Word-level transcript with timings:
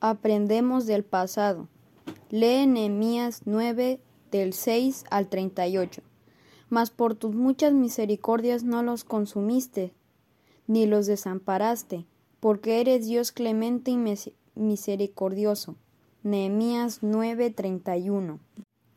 aprendemos 0.00 0.86
del 0.86 1.04
pasado. 1.04 1.68
Lee 2.30 2.66
Nehemías 2.66 3.42
9 3.44 4.00
del 4.30 4.52
6 4.52 5.04
al 5.10 5.28
38. 5.28 6.02
Mas 6.68 6.90
por 6.90 7.14
tus 7.14 7.34
muchas 7.34 7.72
misericordias 7.72 8.64
no 8.64 8.82
los 8.82 9.04
consumiste, 9.04 9.92
ni 10.66 10.86
los 10.86 11.06
desamparaste, 11.06 12.06
porque 12.40 12.80
eres 12.80 13.06
Dios 13.06 13.32
clemente 13.32 13.92
y 13.92 13.98
misericordioso. 14.54 15.76
Nehemías 16.22 17.02
9:31. 17.02 18.40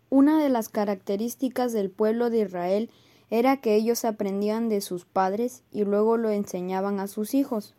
Una 0.10 0.42
de 0.42 0.50
las 0.50 0.70
características 0.70 1.72
del 1.72 1.92
pueblo 1.92 2.32
de 2.32 2.40
Israel 2.42 2.90
era 3.30 3.58
que 3.58 3.76
ellos 3.76 4.06
aprendían 4.06 4.68
de 4.70 4.82
sus 4.82 5.06
padres 5.06 5.62
y 5.72 5.84
luego 5.84 6.18
lo 6.18 6.32
enseñaban 6.32 7.00
a 7.00 7.08
sus 7.08 7.36
hijos. 7.36 7.76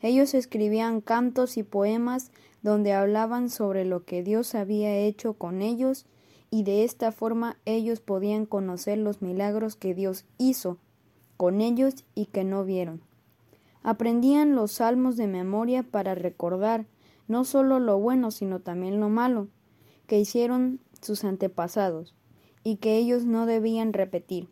Ellos 0.00 0.34
escribían 0.34 1.00
cantos 1.00 1.56
y 1.56 1.62
poemas 1.62 2.30
donde 2.62 2.92
hablaban 2.92 3.50
sobre 3.50 3.84
lo 3.84 4.04
que 4.04 4.22
Dios 4.22 4.54
había 4.54 4.96
hecho 4.96 5.34
con 5.34 5.62
ellos 5.62 6.06
y 6.50 6.62
de 6.62 6.84
esta 6.84 7.12
forma 7.12 7.58
ellos 7.64 8.00
podían 8.00 8.46
conocer 8.46 8.98
los 8.98 9.22
milagros 9.22 9.76
que 9.76 9.94
Dios 9.94 10.24
hizo 10.38 10.78
con 11.36 11.60
ellos 11.60 12.04
y 12.14 12.26
que 12.26 12.44
no 12.44 12.64
vieron. 12.64 13.02
Aprendían 13.82 14.54
los 14.54 14.72
salmos 14.72 15.16
de 15.16 15.26
memoria 15.26 15.82
para 15.82 16.14
recordar 16.14 16.86
no 17.26 17.44
solo 17.44 17.78
lo 17.78 17.98
bueno 17.98 18.30
sino 18.30 18.60
también 18.60 19.00
lo 19.00 19.08
malo 19.08 19.48
que 20.06 20.18
hicieron 20.18 20.80
sus 21.02 21.24
antepasados 21.24 22.14
y 22.64 22.76
que 22.76 22.96
ellos 22.96 23.24
no 23.24 23.46
debían 23.46 23.92
repetir. 23.92 24.48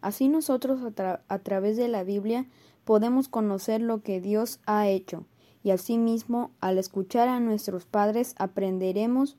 Así 0.00 0.28
nosotros 0.28 0.80
a, 0.98 1.20
a 1.28 1.38
través 1.40 1.76
de 1.76 1.88
la 1.88 2.04
Biblia 2.04 2.46
podemos 2.90 3.28
conocer 3.28 3.80
lo 3.80 4.02
que 4.02 4.20
Dios 4.20 4.58
ha 4.66 4.88
hecho, 4.88 5.24
y 5.62 5.70
asimismo, 5.70 6.50
al 6.60 6.76
escuchar 6.76 7.28
a 7.28 7.38
nuestros 7.38 7.84
padres, 7.84 8.34
aprenderemos 8.36 9.36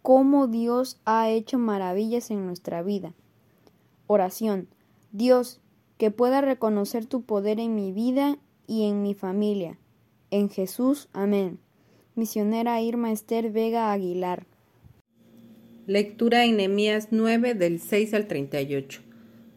cómo 0.00 0.46
Dios 0.46 0.96
ha 1.04 1.28
hecho 1.28 1.58
maravillas 1.58 2.30
en 2.30 2.46
nuestra 2.46 2.82
vida. 2.82 3.12
Oración. 4.06 4.68
Dios, 5.12 5.60
que 5.98 6.10
pueda 6.10 6.40
reconocer 6.40 7.04
tu 7.04 7.20
poder 7.20 7.60
en 7.60 7.74
mi 7.74 7.92
vida 7.92 8.38
y 8.66 8.88
en 8.88 9.02
mi 9.02 9.12
familia. 9.12 9.76
En 10.30 10.48
Jesús. 10.48 11.10
Amén. 11.12 11.58
Misionera 12.14 12.80
Irma 12.80 13.12
Esther 13.12 13.50
Vega 13.50 13.92
Aguilar. 13.92 14.46
Lectura 15.86 16.46
en 16.46 16.56
Nehemías 16.56 17.08
9 17.10 17.52
del 17.52 17.80
6 17.80 18.14
al 18.14 18.26
38. 18.28 19.02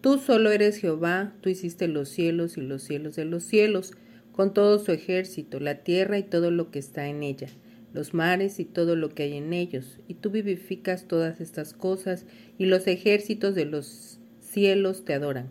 Tú 0.02 0.20
solo 0.20 0.52
eres 0.52 0.78
Jehová, 0.78 1.34
tú 1.42 1.50
hiciste 1.50 1.88
los 1.88 2.10
cielos 2.10 2.58
y 2.58 2.62
los 2.62 2.84
cielos 2.84 3.16
de 3.16 3.26
los 3.26 3.44
cielos, 3.44 3.94
con 4.32 4.54
todo 4.54 4.78
su 4.78 4.92
ejército, 4.92 5.60
la 5.60 5.84
tierra 5.84 6.20
y 6.20 6.24
todo 6.24 6.52
lo 6.52 6.70
que 6.70 6.78
está 6.78 7.08
en 7.08 7.24
ella, 7.24 7.48
los 7.94 8.14
mares 8.14 8.60
y 8.60 8.66
todo 8.66 8.96
lo 8.96 9.10
que 9.10 9.24
hay 9.24 9.38
en 9.38 9.54
ellos, 9.54 10.00
y 10.08 10.14
tú 10.14 10.30
vivificas 10.30 11.08
todas 11.08 11.42
estas 11.42 11.74
cosas, 11.74 12.26
y 12.60 12.68
los 12.68 12.86
ejércitos 12.86 13.56
de 13.56 13.66
los 13.66 14.20
cielos 14.40 15.04
te 15.04 15.16
adoran. 15.16 15.50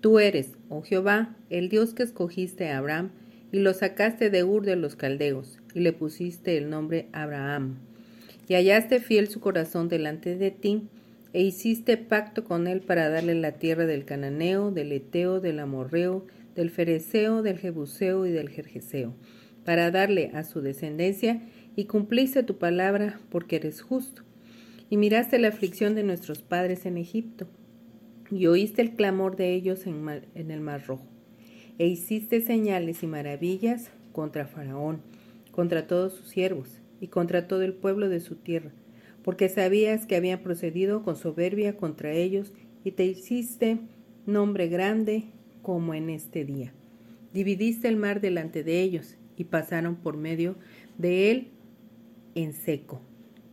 Tú 0.00 0.18
eres, 0.18 0.52
oh 0.70 0.80
Jehová, 0.80 1.36
el 1.50 1.68
Dios 1.68 1.92
que 1.92 2.02
escogiste 2.02 2.70
a 2.70 2.78
Abraham, 2.78 3.10
y 3.52 3.58
lo 3.58 3.74
sacaste 3.74 4.30
de 4.30 4.42
Ur 4.42 4.64
de 4.64 4.76
los 4.76 4.96
caldeos, 4.96 5.58
y 5.74 5.80
le 5.80 5.92
pusiste 5.92 6.56
el 6.56 6.70
nombre 6.70 7.08
Abraham. 7.12 7.76
Y 8.48 8.54
hallaste 8.54 9.00
fiel 9.00 9.28
su 9.28 9.40
corazón 9.40 9.90
delante 9.90 10.36
de 10.36 10.50
ti, 10.50 10.88
e 11.32 11.42
hiciste 11.42 11.96
pacto 11.96 12.44
con 12.44 12.66
él 12.66 12.80
para 12.80 13.08
darle 13.08 13.34
la 13.34 13.52
tierra 13.52 13.86
del 13.86 14.04
cananeo, 14.04 14.70
del 14.70 14.92
eteo, 14.92 15.40
del 15.40 15.60
amorreo, 15.60 16.26
del 16.54 16.70
fereceo, 16.70 17.42
del 17.42 17.58
jebuseo 17.58 18.26
y 18.26 18.30
del 18.30 18.50
jerjeseo, 18.50 19.14
para 19.64 19.90
darle 19.90 20.30
a 20.34 20.44
su 20.44 20.60
descendencia, 20.60 21.42
y 21.74 21.84
cumpliste 21.86 22.42
tu 22.42 22.58
palabra 22.58 23.18
porque 23.30 23.56
eres 23.56 23.80
justo. 23.80 24.22
Y 24.90 24.98
miraste 24.98 25.38
la 25.38 25.48
aflicción 25.48 25.94
de 25.94 26.02
nuestros 26.02 26.42
padres 26.42 26.84
en 26.84 26.98
Egipto, 26.98 27.46
y 28.30 28.46
oíste 28.46 28.82
el 28.82 28.94
clamor 28.94 29.36
de 29.36 29.54
ellos 29.54 29.86
en, 29.86 30.06
en 30.34 30.50
el 30.50 30.60
mar 30.60 30.84
rojo, 30.86 31.06
e 31.78 31.86
hiciste 31.86 32.42
señales 32.42 33.02
y 33.02 33.06
maravillas 33.06 33.90
contra 34.12 34.46
Faraón, 34.46 35.00
contra 35.50 35.86
todos 35.86 36.12
sus 36.12 36.28
siervos, 36.28 36.82
y 37.00 37.08
contra 37.08 37.48
todo 37.48 37.62
el 37.62 37.72
pueblo 37.72 38.10
de 38.10 38.20
su 38.20 38.36
tierra, 38.36 38.70
porque 39.22 39.48
sabías 39.48 40.06
que 40.06 40.16
habían 40.16 40.40
procedido 40.40 41.02
con 41.02 41.16
soberbia 41.16 41.76
contra 41.76 42.12
ellos 42.12 42.52
y 42.84 42.92
te 42.92 43.04
hiciste 43.04 43.78
nombre 44.26 44.68
grande 44.68 45.24
como 45.62 45.94
en 45.94 46.10
este 46.10 46.44
día. 46.44 46.72
Dividiste 47.32 47.88
el 47.88 47.96
mar 47.96 48.20
delante 48.20 48.62
de 48.64 48.80
ellos 48.80 49.16
y 49.36 49.44
pasaron 49.44 49.96
por 49.96 50.16
medio 50.16 50.56
de 50.98 51.30
él 51.30 51.48
en 52.34 52.52
seco. 52.52 53.00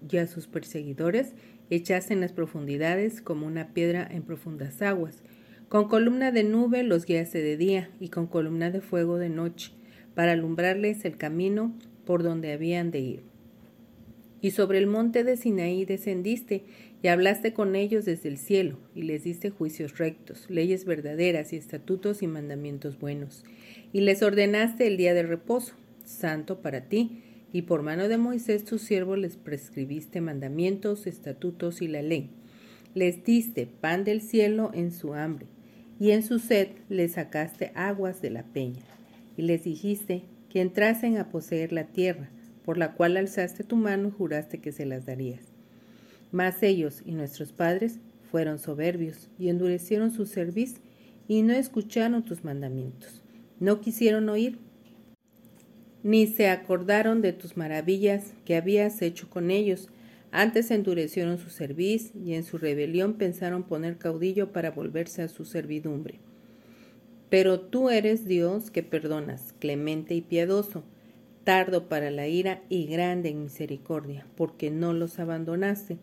Y 0.10 0.18
a 0.18 0.28
sus 0.28 0.48
perseguidores 0.48 1.34
echaste 1.70 2.14
en 2.14 2.22
las 2.22 2.34
profundidades 2.34 3.22
como 3.22 3.46
una 3.46 3.74
piedra 3.74 4.08
en 4.10 4.24
profundas 4.24 4.82
aguas. 4.82 5.22
Con 5.68 5.88
columna 5.88 6.32
de 6.32 6.44
nube 6.44 6.84
los 6.84 7.06
guiaste 7.06 7.42
de 7.42 7.58
día 7.58 7.92
y 8.00 8.10
con 8.10 8.28
columna 8.28 8.72
de 8.72 8.82
fuego 8.82 9.18
de 9.18 9.30
noche, 9.30 9.72
para 10.16 10.32
alumbrarles 10.32 11.06
el 11.06 11.18
camino 11.18 11.74
por 12.06 12.24
donde 12.24 12.52
habían 12.52 12.90
de 12.90 13.00
ir. 13.00 13.24
Y 14.42 14.52
sobre 14.52 14.78
el 14.78 14.88
monte 14.88 15.24
de 15.24 15.36
Sinaí 15.36 15.86
descendiste 15.86 16.64
y 17.02 17.08
hablaste 17.08 17.54
con 17.54 17.76
ellos 17.76 18.06
desde 18.06 18.30
el 18.30 18.38
cielo, 18.38 18.78
y 18.96 19.04
les 19.04 19.24
diste 19.24 19.50
juicios 19.50 19.98
rectos, 19.98 20.50
leyes 20.50 20.86
verdaderas 20.86 21.54
y 21.54 21.58
estatutos 21.58 22.22
y 22.22 22.28
mandamientos 22.28 23.00
buenos. 23.00 23.44
Y 23.94 24.02
les 24.02 24.22
ordenaste 24.22 24.88
el 24.88 24.98
día 24.98 25.14
de 25.14 25.24
reposo, 25.24 25.76
santo 26.04 26.62
para 26.62 26.86
ti, 26.90 27.24
y 27.52 27.64
por 27.64 27.82
mano 27.82 28.08
de 28.08 28.18
Moisés 28.18 28.64
tu 28.64 28.78
siervo 28.78 29.16
les 29.16 29.36
prescribiste 29.36 30.22
mandamientos, 30.22 31.08
estatutos 31.08 31.82
y 31.82 31.88
la 31.88 32.02
ley. 32.02 32.30
Les 32.94 33.24
diste 33.24 33.66
pan 33.66 34.04
del 34.04 34.22
cielo 34.22 34.72
en 34.74 34.92
su 34.92 35.14
hambre, 35.14 35.48
y 36.00 36.12
en 36.12 36.24
su 36.24 36.40
sed 36.40 36.70
les 36.90 37.14
sacaste 37.14 37.72
aguas 37.76 38.22
de 38.22 38.30
la 38.30 38.44
peña. 38.44 38.82
Y 39.38 39.44
les 39.44 39.64
dijiste 39.64 40.24
que 40.50 40.62
entrasen 40.62 41.18
a 41.18 41.30
poseer 41.30 41.72
la 41.72 41.86
tierra, 41.86 42.30
por 42.70 42.78
la 42.78 42.94
cual 42.94 43.18
alzaste 43.18 43.64
tu 43.64 43.76
mano 43.78 44.12
juraste 44.16 44.60
que 44.60 44.72
se 44.72 44.86
las 44.86 45.08
darías. 45.08 45.42
Mas 46.32 46.62
ellos 46.62 47.02
y 47.04 47.14
nuestros 47.14 47.52
padres 47.52 47.98
fueron 48.30 48.60
soberbios 48.60 49.28
y 49.40 49.50
endurecieron 49.50 50.12
su 50.12 50.28
cerviz 50.28 50.76
y 51.28 51.42
no 51.42 51.54
escucharon 51.54 52.24
tus 52.24 52.44
mandamientos. 52.44 53.24
No 53.60 53.82
quisieron 53.82 54.30
oír, 54.30 54.60
ni 56.04 56.28
se 56.28 56.48
acordaron 56.48 57.24
de 57.24 57.34
tus 57.34 57.58
maravillas 57.58 58.34
que 58.46 58.56
habías 58.56 59.02
hecho 59.02 59.32
con 59.32 59.50
ellos. 59.50 59.90
Antes 60.30 60.70
endurecieron 60.70 61.40
su 61.40 61.50
cerviz 61.50 62.12
y 62.14 62.36
en 62.36 62.44
su 62.44 62.60
rebelión 62.60 63.16
pensaron 63.16 63.64
poner 63.64 63.98
caudillo 63.98 64.52
para 64.52 64.70
volverse 64.70 65.24
a 65.24 65.28
su 65.28 65.44
servidumbre. 65.44 66.20
Pero 67.32 67.62
tú 67.62 67.90
eres 67.90 68.26
Dios 68.26 68.70
que 68.70 68.84
perdonas, 68.84 69.56
clemente 69.58 70.14
y 70.14 70.22
piadoso, 70.22 70.84
tardo 71.44 71.88
para 71.88 72.12
la 72.12 72.28
ira 72.28 72.62
y 72.70 72.86
grande 72.86 73.30
en 73.30 73.44
misericordia, 73.44 74.26
porque 74.36 74.72
no 74.72 74.94
los 74.94 75.20
abandonaste. 75.20 75.98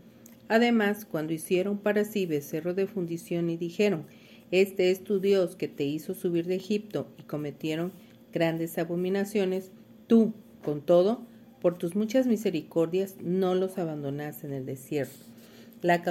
Además, 0.48 1.04
cuando 1.04 1.32
hicieron 1.32 1.78
para 1.78 2.04
sí 2.04 2.26
becerro 2.26 2.74
de 2.74 2.86
fundición 2.86 3.50
y 3.50 3.56
dijeron, 3.56 4.06
Este 4.50 4.90
es 4.90 5.02
tu 5.02 5.20
Dios 5.20 5.56
que 5.56 5.68
te 5.68 5.84
hizo 5.84 6.14
subir 6.14 6.46
de 6.46 6.56
Egipto, 6.56 7.08
y 7.18 7.22
cometieron 7.22 7.92
grandes 8.32 8.78
abominaciones, 8.78 9.72
tú, 10.06 10.34
con 10.62 10.82
todo, 10.82 11.22
por 11.60 11.78
tus 11.78 11.96
muchas 11.96 12.26
misericordias, 12.26 13.16
no 13.20 13.54
los 13.54 13.78
abandonaste 13.78 14.46
en 14.46 14.52
el 14.52 14.66
desierto. 14.66 15.16
La, 15.82 16.02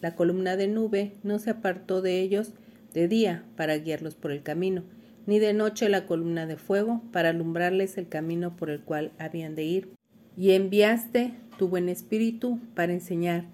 la 0.00 0.14
columna 0.14 0.56
de 0.56 0.68
nube 0.68 1.12
no 1.22 1.38
se 1.38 1.50
apartó 1.50 2.02
de 2.02 2.20
ellos 2.20 2.52
de 2.94 3.08
día 3.08 3.44
para 3.56 3.76
guiarlos 3.76 4.14
por 4.14 4.30
el 4.32 4.42
camino, 4.42 4.82
ni 5.26 5.38
de 5.38 5.52
noche 5.52 5.88
la 5.88 6.06
columna 6.06 6.46
de 6.46 6.56
fuego 6.56 7.02
para 7.12 7.30
alumbrarles 7.30 7.98
el 7.98 8.08
camino 8.08 8.56
por 8.56 8.70
el 8.70 8.80
cual 8.80 9.12
habían 9.18 9.54
de 9.54 9.64
ir. 9.64 9.88
Y 10.36 10.52
enviaste 10.52 11.32
tu 11.58 11.68
buen 11.68 11.88
espíritu 11.88 12.58
para 12.74 12.92
enseñar, 12.92 13.44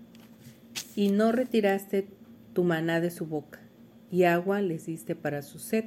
y 0.96 1.10
no 1.10 1.32
retiraste 1.32 2.08
tu 2.52 2.64
maná 2.64 3.00
de 3.00 3.10
su 3.10 3.26
boca, 3.26 3.60
y 4.10 4.24
agua 4.24 4.62
les 4.62 4.86
diste 4.86 5.14
para 5.14 5.42
su 5.42 5.58
sed. 5.58 5.84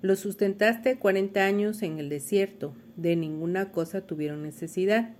Los 0.00 0.20
sustentaste 0.20 0.96
cuarenta 0.96 1.44
años 1.44 1.82
en 1.82 1.98
el 1.98 2.08
desierto, 2.08 2.74
de 2.96 3.16
ninguna 3.16 3.72
cosa 3.72 4.02
tuvieron 4.02 4.42
necesidad. 4.42 5.10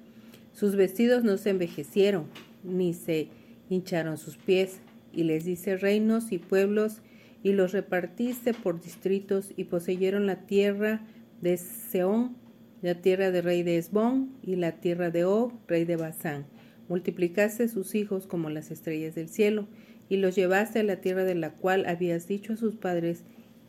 Sus 0.52 0.76
vestidos 0.76 1.24
no 1.24 1.36
se 1.36 1.50
envejecieron, 1.50 2.26
ni 2.62 2.94
se 2.94 3.28
hincharon 3.68 4.18
sus 4.18 4.36
pies, 4.36 4.80
y 5.12 5.24
les 5.24 5.44
dice 5.44 5.76
reinos 5.76 6.32
y 6.32 6.38
pueblos 6.38 7.02
y 7.42 7.52
los 7.52 7.72
repartiste 7.72 8.54
por 8.54 8.80
distritos 8.80 9.52
y 9.56 9.64
poseyeron 9.64 10.26
la 10.26 10.46
tierra 10.46 11.00
de 11.40 11.56
Seón, 11.56 12.36
la 12.82 12.94
tierra 12.94 13.30
de 13.30 13.42
rey 13.42 13.62
de 13.62 13.78
Esbón 13.78 14.32
y 14.42 14.56
la 14.56 14.72
tierra 14.72 15.10
de 15.10 15.24
Og, 15.24 15.52
rey 15.66 15.84
de 15.84 15.96
Basán. 15.96 16.46
Multiplicaste 16.88 17.68
sus 17.68 17.94
hijos 17.94 18.26
como 18.26 18.50
las 18.50 18.70
estrellas 18.70 19.14
del 19.14 19.28
cielo 19.28 19.66
y 20.08 20.16
los 20.16 20.34
llevaste 20.34 20.80
a 20.80 20.84
la 20.84 20.96
tierra 20.96 21.24
de 21.24 21.34
la 21.34 21.50
cual 21.50 21.86
habías 21.86 22.26
dicho 22.28 22.52
a 22.52 22.56
sus 22.56 22.74
padres 22.76 23.22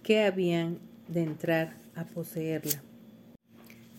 que 0.03 0.21
habían 0.21 0.79
de 1.07 1.23
entrar 1.23 1.75
a 1.95 2.05
poseerla. 2.05 2.83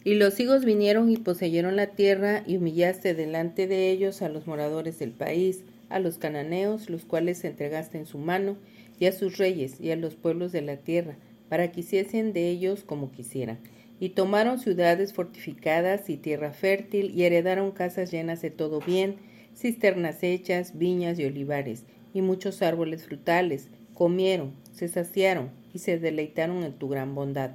Y 0.05 0.15
los 0.15 0.38
higos 0.38 0.67
vinieron 0.67 1.11
y 1.11 1.17
poseyeron 1.17 1.77
la 1.77 1.87
tierra 1.87 2.43
y 2.47 2.59
humillaste 2.59 3.15
delante 3.15 3.67
de 3.67 3.91
ellos 3.91 4.20
a 4.20 4.29
los 4.29 4.47
moradores 4.47 4.99
del 4.99 5.12
país, 5.12 5.65
a 5.88 5.99
los 5.99 6.19
cananeos, 6.19 6.91
los 6.91 7.05
cuales 7.05 7.43
entregaste 7.44 7.99
en 7.99 8.06
su 8.06 8.19
mano, 8.19 8.56
y 8.99 9.06
a 9.06 9.12
sus 9.12 9.38
reyes 9.38 9.81
y 9.81 9.91
a 9.91 9.96
los 9.96 10.17
pueblos 10.17 10.52
de 10.52 10.62
la 10.62 10.76
tierra, 10.76 11.17
para 11.49 11.70
que 11.73 11.81
hiciesen 11.81 12.32
de 12.32 12.49
ellos 12.49 12.85
como 12.85 13.11
quisieran. 13.11 13.58
Y 14.00 14.11
tomaron 14.11 14.58
ciudades 14.58 15.12
fortificadas 15.12 16.11
y 16.11 16.17
tierra 16.17 16.52
fértil, 16.52 17.12
y 17.14 17.25
heredaron 17.25 17.70
casas 17.70 18.11
llenas 18.11 18.43
de 18.43 18.50
todo 18.50 18.81
bien, 18.81 19.17
cisternas 19.56 20.23
hechas, 20.23 20.79
viñas 20.79 21.19
y 21.19 21.25
olivares, 21.25 21.85
y 22.12 22.23
muchos 22.23 22.62
árboles 22.62 23.05
frutales. 23.05 23.69
Comieron, 23.94 24.52
se 24.73 24.88
saciaron 24.88 25.50
y 25.73 25.79
se 25.79 25.99
deleitaron 25.99 26.64
en 26.64 26.73
tu 26.73 26.88
gran 26.88 27.14
bondad 27.14 27.52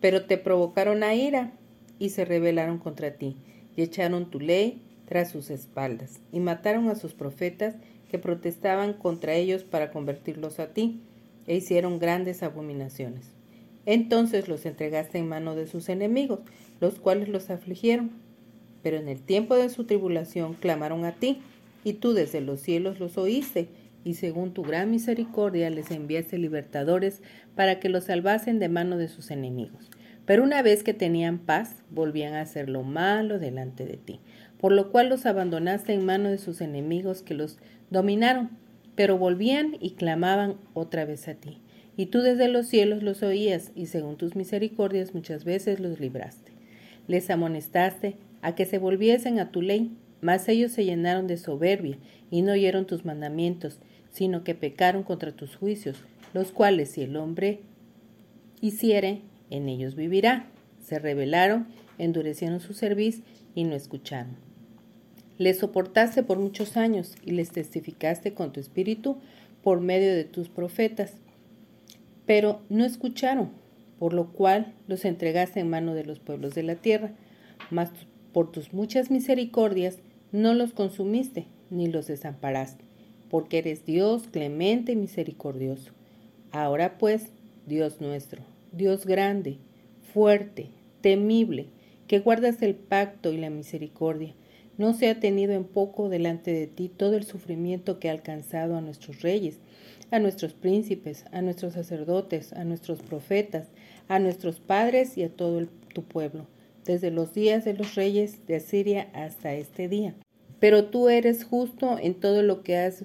pero 0.00 0.24
te 0.24 0.38
provocaron 0.38 1.02
a 1.02 1.14
ira 1.14 1.52
y 1.98 2.10
se 2.10 2.24
rebelaron 2.24 2.78
contra 2.78 3.12
ti, 3.12 3.36
y 3.76 3.82
echaron 3.82 4.30
tu 4.30 4.40
ley 4.40 4.82
tras 5.06 5.30
sus 5.30 5.50
espaldas, 5.50 6.20
y 6.32 6.40
mataron 6.40 6.88
a 6.88 6.94
sus 6.94 7.14
profetas 7.14 7.74
que 8.16 8.22
protestaban 8.22 8.94
contra 8.94 9.34
ellos 9.34 9.62
para 9.62 9.90
convertirlos 9.90 10.58
a 10.58 10.68
ti, 10.68 11.00
e 11.46 11.56
hicieron 11.56 11.98
grandes 11.98 12.42
abominaciones. 12.42 13.26
Entonces 13.84 14.48
los 14.48 14.64
entregaste 14.64 15.18
en 15.18 15.28
mano 15.28 15.54
de 15.54 15.66
sus 15.66 15.90
enemigos, 15.90 16.40
los 16.80 16.98
cuales 16.98 17.28
los 17.28 17.50
afligieron. 17.50 18.10
Pero 18.82 18.96
en 18.96 19.08
el 19.08 19.20
tiempo 19.20 19.54
de 19.54 19.68
su 19.68 19.84
tribulación 19.84 20.54
clamaron 20.54 21.04
a 21.04 21.12
ti, 21.12 21.42
y 21.84 21.92
tú 21.92 22.14
desde 22.14 22.40
los 22.40 22.60
cielos 22.60 23.00
los 23.00 23.18
oíste, 23.18 23.68
y 24.02 24.14
según 24.14 24.54
tu 24.54 24.62
gran 24.62 24.90
misericordia 24.90 25.68
les 25.68 25.90
enviaste 25.90 26.38
libertadores 26.38 27.20
para 27.54 27.80
que 27.80 27.90
los 27.90 28.04
salvasen 28.04 28.58
de 28.58 28.70
mano 28.70 28.96
de 28.96 29.08
sus 29.08 29.30
enemigos. 29.30 29.90
Pero 30.24 30.42
una 30.42 30.62
vez 30.62 30.82
que 30.82 30.94
tenían 30.94 31.38
paz, 31.38 31.82
volvían 31.90 32.32
a 32.32 32.40
hacer 32.40 32.70
lo 32.70 32.82
malo 32.82 33.38
delante 33.38 33.84
de 33.84 33.98
ti, 33.98 34.20
por 34.60 34.72
lo 34.72 34.90
cual 34.90 35.08
los 35.08 35.26
abandonaste 35.26 35.92
en 35.92 36.04
mano 36.04 36.30
de 36.30 36.38
sus 36.38 36.60
enemigos 36.60 37.22
que 37.22 37.34
los 37.34 37.58
dominaron, 37.90 38.50
pero 38.94 39.18
volvían 39.18 39.76
y 39.80 39.90
clamaban 39.92 40.56
otra 40.74 41.04
vez 41.04 41.28
a 41.28 41.34
ti. 41.34 41.58
Y 41.96 42.06
tú 42.06 42.20
desde 42.20 42.48
los 42.48 42.66
cielos 42.66 43.02
los 43.02 43.22
oías, 43.22 43.72
y 43.74 43.86
según 43.86 44.16
tus 44.16 44.36
misericordias 44.36 45.14
muchas 45.14 45.44
veces 45.44 45.80
los 45.80 46.00
libraste. 46.00 46.52
Les 47.06 47.30
amonestaste 47.30 48.16
a 48.42 48.54
que 48.54 48.66
se 48.66 48.78
volviesen 48.78 49.38
a 49.38 49.50
tu 49.50 49.62
ley, 49.62 49.96
mas 50.20 50.48
ellos 50.48 50.72
se 50.72 50.84
llenaron 50.84 51.26
de 51.26 51.36
soberbia, 51.36 51.98
y 52.30 52.42
no 52.42 52.52
oyeron 52.52 52.86
tus 52.86 53.04
mandamientos, 53.04 53.78
sino 54.10 54.44
que 54.44 54.54
pecaron 54.54 55.02
contra 55.02 55.32
tus 55.32 55.56
juicios, 55.56 56.04
los 56.34 56.52
cuales 56.52 56.90
si 56.90 57.02
el 57.02 57.16
hombre 57.16 57.60
hiciere, 58.60 59.22
en 59.50 59.68
ellos 59.68 59.94
vivirá. 59.94 60.46
Se 60.80 60.98
rebelaron, 60.98 61.66
endurecieron 61.98 62.60
su 62.60 62.74
cerviz 62.74 63.22
y 63.54 63.64
no 63.64 63.74
escucharon. 63.74 64.45
Les 65.38 65.58
soportaste 65.58 66.22
por 66.22 66.38
muchos 66.38 66.76
años 66.76 67.14
y 67.24 67.32
les 67.32 67.50
testificaste 67.50 68.34
con 68.34 68.52
tu 68.52 68.60
espíritu 68.60 69.18
por 69.62 69.80
medio 69.80 70.14
de 70.14 70.24
tus 70.24 70.48
profetas, 70.48 71.12
pero 72.24 72.60
no 72.68 72.84
escucharon, 72.84 73.50
por 73.98 74.12
lo 74.12 74.32
cual 74.32 74.74
los 74.88 75.04
entregaste 75.04 75.60
en 75.60 75.70
mano 75.70 75.94
de 75.94 76.04
los 76.04 76.18
pueblos 76.18 76.54
de 76.54 76.62
la 76.62 76.76
tierra, 76.76 77.12
mas 77.70 77.90
por 78.32 78.50
tus 78.50 78.72
muchas 78.72 79.10
misericordias 79.10 79.98
no 80.32 80.54
los 80.54 80.72
consumiste 80.72 81.46
ni 81.70 81.88
los 81.88 82.06
desamparaste 82.06 82.86
porque 83.30 83.58
eres 83.58 83.84
Dios 83.84 84.24
clemente 84.30 84.92
y 84.92 84.96
misericordioso. 84.96 85.92
Ahora 86.52 86.98
pues, 86.98 87.26
Dios 87.66 88.00
nuestro, 88.00 88.42
Dios 88.72 89.06
grande, 89.06 89.58
fuerte, 90.14 90.68
temible, 91.00 91.66
que 92.06 92.20
guardas 92.20 92.62
el 92.62 92.74
pacto 92.74 93.32
y 93.32 93.36
la 93.36 93.50
misericordia, 93.50 94.34
no 94.78 94.92
se 94.92 95.08
ha 95.08 95.20
tenido 95.20 95.52
en 95.54 95.64
poco 95.64 96.08
delante 96.08 96.52
de 96.52 96.66
ti 96.66 96.88
todo 96.88 97.16
el 97.16 97.24
sufrimiento 97.24 97.98
que 97.98 98.08
ha 98.08 98.12
alcanzado 98.12 98.76
a 98.76 98.80
nuestros 98.80 99.22
reyes, 99.22 99.58
a 100.10 100.18
nuestros 100.18 100.52
príncipes, 100.52 101.24
a 101.32 101.42
nuestros 101.42 101.74
sacerdotes, 101.74 102.52
a 102.52 102.64
nuestros 102.64 103.00
profetas, 103.02 103.68
a 104.08 104.18
nuestros 104.18 104.60
padres 104.60 105.16
y 105.18 105.24
a 105.24 105.28
todo 105.28 105.66
tu 105.94 106.02
pueblo, 106.02 106.46
desde 106.84 107.10
los 107.10 107.34
días 107.34 107.64
de 107.64 107.74
los 107.74 107.94
reyes 107.94 108.46
de 108.46 108.56
Asiria 108.56 109.08
hasta 109.14 109.54
este 109.54 109.88
día. 109.88 110.14
Pero 110.60 110.86
tú 110.86 111.08
eres 111.08 111.44
justo 111.44 111.98
en 111.98 112.14
todo 112.14 112.42
lo 112.42 112.62
que 112.62 112.76
has 112.76 113.04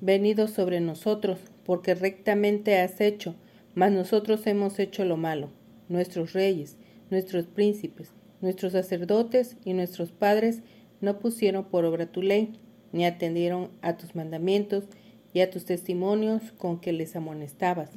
venido 0.00 0.48
sobre 0.48 0.80
nosotros, 0.80 1.38
porque 1.64 1.94
rectamente 1.94 2.78
has 2.78 3.00
hecho, 3.00 3.34
mas 3.74 3.92
nosotros 3.92 4.46
hemos 4.46 4.78
hecho 4.78 5.04
lo 5.04 5.16
malo, 5.16 5.50
nuestros 5.88 6.32
reyes, 6.32 6.76
nuestros 7.10 7.46
príncipes, 7.46 8.10
nuestros 8.40 8.72
sacerdotes 8.72 9.56
y 9.64 9.72
nuestros 9.72 10.12
padres 10.12 10.62
no 11.00 11.18
pusieron 11.18 11.64
por 11.64 11.84
obra 11.84 12.10
tu 12.10 12.22
ley, 12.22 12.52
ni 12.92 13.04
atendieron 13.04 13.70
a 13.82 13.96
tus 13.96 14.14
mandamientos 14.14 14.84
y 15.32 15.40
a 15.40 15.50
tus 15.50 15.64
testimonios 15.64 16.52
con 16.56 16.80
que 16.80 16.92
les 16.92 17.16
amonestabas. 17.16 17.90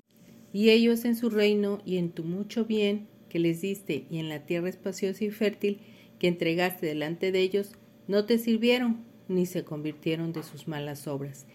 Y 0.53 0.69
ellos 0.69 1.05
en 1.05 1.15
su 1.15 1.29
reino 1.29 1.79
y 1.85 1.97
en 1.97 2.11
tu 2.11 2.23
mucho 2.23 2.65
bien 2.65 3.07
que 3.29 3.39
les 3.39 3.61
diste 3.61 4.05
y 4.09 4.19
en 4.19 4.29
la 4.29 4.45
tierra 4.45 4.69
espaciosa 4.69 5.23
y 5.23 5.29
fértil 5.29 5.79
que 6.19 6.27
entregaste 6.27 6.85
delante 6.85 7.31
de 7.31 7.39
ellos, 7.39 7.71
no 8.07 8.25
te 8.25 8.37
sirvieron, 8.37 9.05
ni 9.27 9.45
se 9.45 9.63
convirtieron 9.63 10.33
de 10.33 10.43
sus 10.43 10.67
malas 10.67 11.07
obras. 11.07 11.45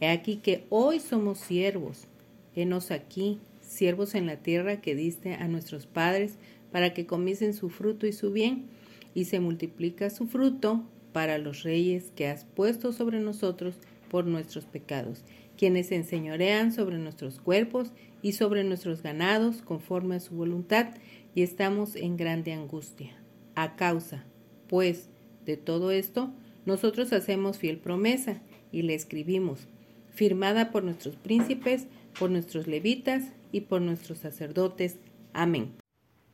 He 0.00 0.08
aquí 0.08 0.36
que 0.36 0.64
hoy 0.70 1.00
somos 1.00 1.38
siervos. 1.38 2.06
Henos 2.54 2.90
aquí, 2.90 3.38
siervos 3.60 4.14
en 4.14 4.26
la 4.26 4.36
tierra 4.38 4.80
que 4.80 4.94
diste 4.94 5.34
a 5.34 5.46
nuestros 5.48 5.86
padres 5.86 6.38
para 6.76 6.92
que 6.92 7.06
comiesen 7.06 7.54
su 7.54 7.70
fruto 7.70 8.06
y 8.06 8.12
su 8.12 8.32
bien, 8.32 8.66
y 9.14 9.24
se 9.24 9.40
multiplica 9.40 10.10
su 10.10 10.26
fruto 10.26 10.84
para 11.14 11.38
los 11.38 11.62
reyes 11.62 12.12
que 12.14 12.26
has 12.26 12.44
puesto 12.44 12.92
sobre 12.92 13.18
nosotros 13.18 13.76
por 14.10 14.26
nuestros 14.26 14.66
pecados, 14.66 15.24
quienes 15.56 15.90
enseñorean 15.90 16.74
sobre 16.74 16.98
nuestros 16.98 17.40
cuerpos 17.40 17.92
y 18.20 18.32
sobre 18.32 18.62
nuestros 18.62 19.02
ganados 19.02 19.62
conforme 19.62 20.16
a 20.16 20.20
su 20.20 20.34
voluntad, 20.34 20.88
y 21.34 21.40
estamos 21.40 21.96
en 21.96 22.18
grande 22.18 22.52
angustia. 22.52 23.16
A 23.54 23.76
causa, 23.76 24.26
pues, 24.68 25.08
de 25.46 25.56
todo 25.56 25.92
esto, 25.92 26.30
nosotros 26.66 27.14
hacemos 27.14 27.56
fiel 27.56 27.78
promesa 27.78 28.42
y 28.70 28.82
le 28.82 28.92
escribimos, 28.92 29.66
firmada 30.10 30.70
por 30.72 30.84
nuestros 30.84 31.16
príncipes, 31.16 31.86
por 32.18 32.30
nuestros 32.30 32.66
levitas 32.66 33.32
y 33.50 33.62
por 33.62 33.80
nuestros 33.80 34.18
sacerdotes. 34.18 34.98
Amén. 35.32 35.72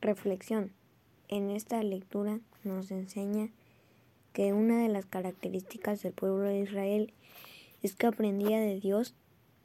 Reflexión. 0.03 0.73
En 1.29 1.49
esta 1.49 1.81
lectura 1.81 2.41
nos 2.65 2.91
enseña 2.91 3.51
que 4.33 4.51
una 4.51 4.81
de 4.81 4.89
las 4.89 5.05
características 5.05 6.03
del 6.03 6.11
pueblo 6.11 6.43
de 6.43 6.59
Israel 6.59 7.13
es 7.81 7.95
que 7.95 8.07
aprendía 8.07 8.59
de 8.59 8.81
Dios 8.81 9.15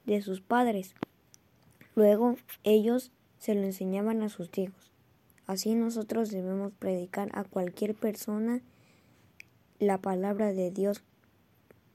de 0.07 0.23
sus 0.23 0.41
padres. 0.41 0.95
Luego 1.97 2.37
ellos 2.63 3.11
se 3.39 3.57
lo 3.57 3.63
enseñaban 3.63 4.23
a 4.23 4.29
sus 4.29 4.57
hijos. 4.57 4.93
Así 5.49 5.75
nosotros 5.75 6.31
debemos 6.31 6.73
predicar 6.73 7.31
a 7.33 7.43
cualquier 7.43 7.97
persona 7.97 8.63
la 9.81 9.99
palabra 9.99 10.53
de 10.53 10.71
Dios 10.71 11.03